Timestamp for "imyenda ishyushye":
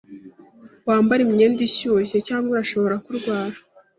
1.23-2.17